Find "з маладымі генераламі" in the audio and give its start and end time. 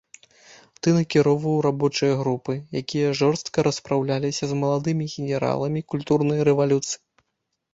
4.53-5.85